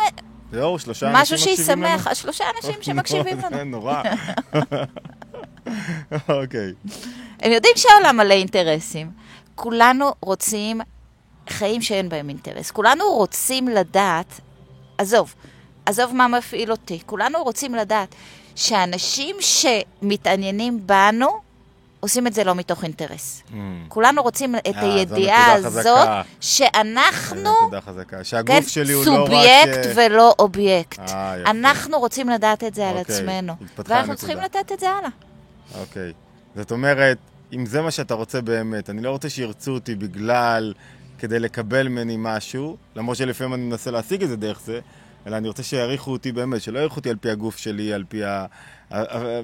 זהו, 0.53 0.79
שלושה 0.79 1.11
אנשים 1.11 1.23
משהו 1.23 1.53
מקשיבים 1.53 1.83
לנו? 1.83 1.99
שישמח, 1.99 2.15
שלושה 2.15 2.45
אנשים 2.57 2.83
שמקשיבים 2.83 3.41
זה 3.41 3.47
לנו. 3.51 3.65
נורא. 3.77 4.03
אוקיי. 6.29 6.73
הם 7.41 7.53
יודעים 7.53 7.73
שהעולם 7.77 8.17
מלא 8.17 8.35
אינטרסים. 8.35 9.26
כולנו 9.57 10.13
רוצים 10.21 10.81
חיים 11.49 11.83
שאין 11.83 12.09
בהם 12.09 12.29
אינטרס. 12.29 12.71
כולנו 12.71 13.05
רוצים 13.05 13.69
לדעת, 13.69 14.41
עזוב, 14.99 15.35
עזוב 15.87 16.15
מה 16.15 16.29
מפעיל 16.29 16.71
אותי, 16.71 16.99
כולנו 17.07 17.43
רוצים 17.43 17.75
לדעת 17.75 18.15
שאנשים 18.55 19.37
שמתעניינים 19.41 20.87
בנו, 20.87 21.29
עושים 22.01 22.27
את 22.27 22.35
זה 22.35 22.45
לא 22.45 22.55
מתוך 22.55 22.85
אינטרס. 22.85 23.43
Mm. 23.49 23.55
כולנו 23.89 24.23
רוצים 24.23 24.57
את 24.57 24.67
אה, 24.67 24.81
זו 24.81 24.87
הידיעה 24.87 25.59
נקודה 25.59 25.69
הזאת. 25.69 26.09
שאנחנו, 26.41 27.43
זו 27.43 27.63
נקודה 27.63 27.81
חזקה. 27.81 28.17
כן, 28.17 28.25
שהגוף 28.25 28.69
שלי 28.69 28.93
הוא 28.93 29.05
לא 29.07 29.11
רק... 29.11 29.19
סובייקט 29.19 29.89
ולא 29.95 30.35
אובייקט. 30.39 30.99
אה, 30.99 31.35
יפה. 31.41 31.51
אנחנו 31.51 31.99
רוצים 31.99 32.29
לדעת 32.29 32.65
את 32.65 32.75
זה 32.75 32.89
על 32.89 32.97
אוקיי, 32.97 33.17
עצמנו. 33.17 33.53
ואנחנו. 33.79 34.17
צריכים 34.17 34.39
לתת 34.39 34.73
את 34.73 34.81
זה 34.81 34.91
הלאה. 34.91 35.11
אוקיי. 35.81 36.13
זאת 36.57 36.71
אומרת, 36.73 37.19
אם 37.53 37.67
זה 37.67 37.83
מה 37.83 37.91
שאתה 37.91 38.15
רוצה 38.15 38.41
באמת, 38.41 38.91
אני 38.91 39.03
לא 39.03 39.11
רוצה 39.11 39.29
שירצו 39.31 39.71
אותי 39.71 39.95
בגלל, 39.95 40.75
כדי 41.19 41.39
לקבל 41.39 41.89
ממני 41.89 42.17
משהו, 42.19 42.77
למרות 42.97 43.17
שלפעמים 43.17 43.55
אני 43.55 43.63
מנסה 43.63 43.91
להשיג 43.91 44.23
את 44.23 44.29
זה 44.29 44.37
דרך 44.37 44.61
זה, 44.61 44.81
אלא 45.27 45.37
אני 45.37 45.49
רוצה 45.49 45.63
שיעריכו 45.63 46.13
אותי 46.13 46.33
באמת, 46.33 46.63
שלא 46.63 46.79
יעריכו 46.79 46.97
אותי 46.97 47.11
על 47.11 47.17
פי 47.17 47.31
הגוף 47.31 47.57
שלי, 47.57 47.93
על 47.93 48.05
פי 48.09 48.25
ה... 48.25 48.47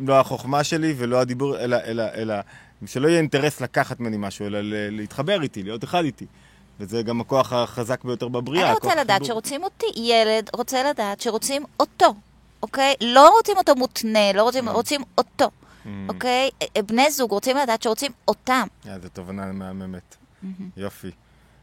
לא 0.06 0.20
החוכמה 0.20 0.64
שלי 0.64 0.94
ולא 0.96 1.20
הדיבור, 1.20 1.58
אלא, 1.58 1.76
אלא, 1.86 2.02
אלא, 2.14 2.34
שלא 2.86 3.08
יהיה 3.08 3.18
אינטרס 3.18 3.60
לקחת 3.60 4.00
ממני 4.00 4.16
משהו, 4.18 4.46
אלא 4.46 4.58
להתחבר 4.90 5.42
איתי, 5.42 5.62
להיות 5.62 5.84
אחד 5.84 6.04
איתי. 6.04 6.26
וזה 6.80 7.02
גם 7.02 7.20
הכוח 7.20 7.52
החזק 7.52 8.04
ביותר 8.04 8.28
בבריאה. 8.28 8.66
אני 8.66 8.74
רוצה 8.74 8.94
לדעת 8.94 9.22
חיבור. 9.22 9.26
שרוצים 9.26 9.62
אותי, 9.62 9.86
ילד 9.96 10.50
רוצה 10.52 10.90
לדעת 10.90 11.20
שרוצים 11.20 11.64
אותו, 11.80 12.14
אוקיי? 12.62 12.94
לא 13.00 13.30
רוצים 13.36 13.56
אותו 13.56 13.74
מותנה, 13.74 14.32
לא 14.32 14.42
רוצים, 14.42 14.68
רוצים 14.68 15.02
אותו. 15.18 15.50
אוקיי? 16.08 16.50
בני 16.86 17.10
זוג 17.10 17.30
רוצים 17.30 17.56
לדעת 17.56 17.82
שרוצים 17.82 18.12
אותם. 18.28 18.66
אה, 18.88 18.98
זו 18.98 19.08
תובנה 19.08 19.52
מהממת. 19.52 20.16
יופי. 20.76 21.10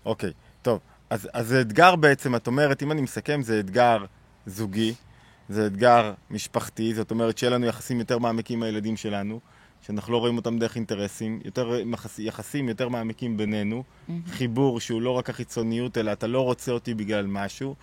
אוקיי, 0.06 0.32
טוב. 0.62 0.80
אז, 1.10 1.30
אז 1.34 1.48
זה 1.48 1.62
אתגר 1.62 1.96
בעצם, 1.96 2.36
את 2.36 2.48
אומרת, 2.48 2.84
אם 2.84 2.92
אני 2.92 3.02
מסכם, 3.02 3.42
זה 3.42 3.60
אתגר 3.60 4.06
זוגי, 4.46 4.94
זה 5.50 5.66
אתגר 5.66 6.14
משפחתי, 6.30 6.94
זאת 6.94 7.12
אומרת 7.12 7.38
שיהיה 7.38 7.52
לנו 7.52 7.66
יחסים 7.66 8.00
יותר 8.00 8.18
מעמיקים 8.18 8.60
עם 8.60 8.64
הילדים 8.64 8.98
שלנו, 8.98 9.40
שאנחנו 9.82 10.14
לא 10.14 10.18
רואים 10.18 10.38
אותם 10.38 10.60
דרך 10.60 10.76
אינטרסים, 10.76 11.40
יותר 11.46 11.80
יחס, 11.94 12.20
יחסים 12.20 12.70
יותר 12.70 12.90
מעמיקים 12.90 13.38
בינינו, 13.38 13.84
חיבור 14.32 14.80
שהוא 14.80 15.02
לא 15.02 15.12
רק 15.12 15.30
החיצוניות, 15.30 15.98
אלא 15.98 16.12
אתה 16.12 16.28
לא 16.28 16.42
רוצה 16.42 16.72
אותי 16.72 16.94
בגלל 16.94 17.28
משהו. 17.28 17.76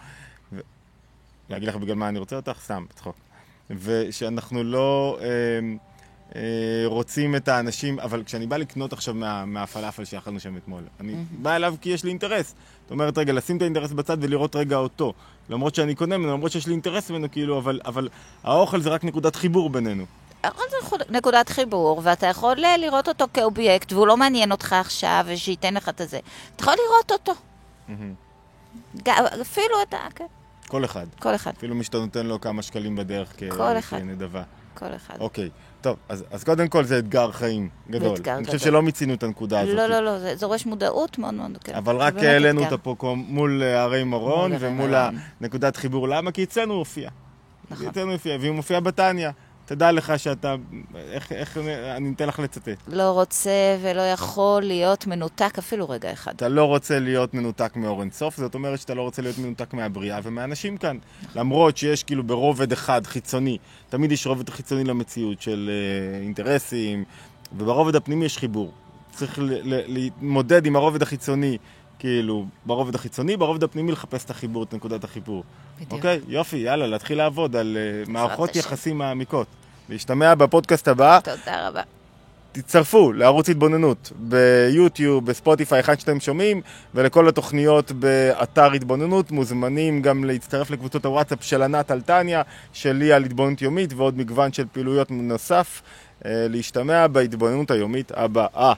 ו... 0.52 0.60
להגיד 1.50 1.68
לך 1.68 1.76
בגלל 1.76 1.94
מה 1.94 2.08
אני 2.08 2.18
רוצה 2.18 2.36
אותך? 2.36 2.58
סתם, 2.62 2.84
בצחוק. 2.90 3.16
ושאנחנו 3.70 4.64
לא... 4.64 5.18
אה, 5.20 5.26
אה, 5.26 5.76
רוצים 6.86 7.36
את 7.36 7.48
האנשים, 7.48 7.98
אבל 8.00 8.22
כשאני 8.24 8.46
בא 8.46 8.56
לקנות 8.56 8.92
עכשיו 8.92 9.14
מה, 9.14 9.44
מהפלאפל 9.44 10.04
שאכלנו 10.04 10.40
שם 10.40 10.56
אתמול, 10.56 10.82
אני 11.00 11.14
בא 11.30 11.56
אליו 11.56 11.74
כי 11.80 11.88
יש 11.90 12.04
לי 12.04 12.10
אינטרס. 12.10 12.54
זאת 12.82 12.90
אומרת, 12.90 13.18
רגע, 13.18 13.32
לשים 13.32 13.56
את 13.56 13.62
האינטרס 13.62 13.92
בצד 13.92 14.16
ולראות 14.20 14.56
רגע 14.56 14.76
אותו. 14.76 15.12
למרות 15.48 15.74
שאני 15.74 15.94
קונה 15.94 16.18
ממנו, 16.18 16.32
למרות 16.32 16.52
שיש 16.52 16.66
לי 16.66 16.72
אינטרס 16.72 17.10
ממנו, 17.10 17.30
כאילו, 17.30 17.58
אבל, 17.58 17.80
אבל 17.84 18.08
האוכל 18.44 18.80
זה 18.80 18.90
רק 18.90 19.04
נקודת 19.04 19.36
חיבור 19.36 19.70
בינינו. 19.70 20.04
נקודת 21.10 21.48
חיבור, 21.48 22.00
ואתה 22.04 22.26
יכול 22.26 22.64
אה, 22.64 22.76
לראות 22.76 23.08
אותו 23.08 23.24
כאובייקט, 23.34 23.92
והוא 23.92 24.06
לא 24.06 24.16
מעניין 24.16 24.52
אותך 24.52 24.72
עכשיו, 24.72 25.24
ושייתן 25.28 25.74
לך 25.74 25.88
את 25.88 26.00
הזה. 26.00 26.18
אתה 26.56 26.62
יכול 26.62 26.74
לראות 26.88 27.12
אותו. 27.12 27.32
אפילו 29.42 29.74
את 29.88 29.94
ה... 29.94 29.98
כן, 30.14 30.24
כל 30.68 30.84
אחד. 30.84 31.06
כל 31.18 31.34
אחד. 31.34 31.52
אפילו 31.56 31.74
מי 31.74 31.84
שאתה 31.84 31.98
נותן 31.98 32.26
לו 32.26 32.40
כמה 32.40 32.62
שקלים 32.62 32.96
בדרך 32.96 33.32
כ- 33.38 33.42
כל 33.56 33.78
אחד. 33.78 33.98
כנדבה. 33.98 34.42
כל 34.74 34.86
אחד. 34.96 35.14
אוקיי, 35.20 35.50
טוב, 35.86 35.96
אז, 36.08 36.24
אז 36.30 36.44
קודם 36.44 36.68
כל 36.68 36.84
זה 36.84 36.98
אתגר 36.98 37.30
חיים 37.32 37.68
גדול. 37.90 38.14
אתגר 38.14 38.36
אני 38.36 38.44
חושב 38.44 38.56
גדול. 38.56 38.70
שלא 38.70 38.82
מיצינו 38.82 39.14
את 39.14 39.22
הנקודה 39.22 39.60
הזאת. 39.60 39.74
לא, 39.74 39.86
לא, 39.86 40.00
לא, 40.00 40.18
זה 40.18 40.34
דורש 40.40 40.66
מודעות 40.66 41.18
מאוד 41.18 41.34
מאוד, 41.34 41.58
כן. 41.64 41.74
אבל 41.74 41.96
זה 41.96 42.02
רק 42.02 42.16
העלינו. 42.16 42.64
אותה 42.64 42.78
פה 42.78 43.14
מול 43.16 43.62
אה, 43.62 43.82
הרי 43.82 44.04
הרי 44.04 44.52
ומול. 44.60 44.94
הנקודת 45.40 45.76
חיבור. 45.76 46.08
למה? 46.08 46.32
כי 46.32 46.44
אצלנו 46.44 46.74
הופיע. 46.74 47.10
נכון. 47.70 47.86
אצלנו 47.86 48.12
הופיע, 48.12 48.36
והיא 48.40 48.50
מופיעה 48.52 48.80
בתניא. 48.80 49.28
תדע 49.66 49.92
לך 49.92 50.18
שאתה... 50.18 50.54
איך, 51.10 51.32
איך 51.32 51.58
אני 51.96 52.12
אתן 52.16 52.28
לך 52.28 52.38
לצטט. 52.38 52.68
לא 52.88 53.10
רוצה 53.10 53.76
ולא 53.82 54.02
יכול 54.02 54.62
להיות 54.62 55.06
מנותק 55.06 55.58
אפילו 55.58 55.88
רגע 55.88 56.12
אחד. 56.12 56.32
אתה 56.34 56.48
לא 56.48 56.64
רוצה 56.64 56.98
להיות 56.98 57.34
מנותק 57.34 57.76
מאור 57.76 58.00
אינסוף, 58.00 58.36
זאת 58.36 58.54
אומרת 58.54 58.80
שאתה 58.80 58.94
לא 58.94 59.02
רוצה 59.02 59.22
להיות 59.22 59.38
מנותק 59.38 59.74
מהבריאה 59.74 60.20
ומהאנשים 60.22 60.76
כאן. 60.76 60.98
למרות 61.34 61.76
שיש 61.76 62.04
כאילו 62.04 62.22
ברובד 62.22 62.72
אחד 62.72 63.06
חיצוני, 63.06 63.58
תמיד 63.88 64.12
יש 64.12 64.26
רובד 64.26 64.50
חיצוני 64.50 64.84
למציאות 64.84 65.42
של 65.42 65.70
אה, 65.72 66.20
אינטרסים, 66.20 67.04
וברובד 67.56 67.96
הפנימי 67.96 68.24
יש 68.24 68.38
חיבור. 68.38 68.72
צריך 69.12 69.38
להתמודד 69.86 70.66
עם 70.66 70.76
הרובד 70.76 71.02
החיצוני 71.02 71.58
כאילו, 71.98 72.46
ברובד 72.66 72.94
החיצוני, 72.94 73.36
ברובד 73.36 73.62
הפנימי 73.62 73.92
לחפש 73.92 74.24
את 74.24 74.30
החיבור, 74.30 74.62
את 74.62 74.74
נקודת 74.74 75.04
החיבור. 75.04 75.44
בדיוק. 75.76 75.92
אוקיי? 75.92 76.20
יופי, 76.28 76.56
יאללה, 76.56 76.86
להתחיל 76.86 77.18
לעבוד 77.18 77.56
על 77.56 77.76
uh, 78.06 78.10
מערכות 78.10 78.50
השם. 78.50 78.58
יחסים 78.58 78.98
מעמיקות. 78.98 79.46
להשתמע 79.88 80.34
בפודקאסט 80.34 80.88
הבא. 80.88 81.20
תודה 81.20 81.68
רבה. 81.68 81.82
תצטרפו 82.52 83.12
לערוץ 83.12 83.48
התבוננות 83.48 84.12
ביוטיוב, 84.16 85.26
בספוטיפיי, 85.26 85.78
היכן 85.78 85.98
שאתם 85.98 86.20
שומעים, 86.20 86.60
ולכל 86.94 87.28
התוכניות 87.28 87.92
באתר 87.92 88.72
התבוננות. 88.72 89.30
מוזמנים 89.30 90.02
גם 90.02 90.24
להצטרף 90.24 90.70
לקבוצות 90.70 91.04
הוואטסאפ 91.04 91.38
של 91.44 91.62
ענת 91.62 91.90
אלטניה, 91.90 92.42
שלי 92.72 93.12
על 93.12 93.24
התבוננות 93.24 93.62
יומית, 93.62 93.92
ועוד 93.92 94.18
מגוון 94.18 94.52
של 94.52 94.64
פעילויות 94.72 95.10
נוסף. 95.10 95.82
אה, 96.24 96.46
להשתמע 96.50 97.06
בהתבוננות 97.06 97.70
היומית 97.70 98.12
הבאה. 98.14 98.72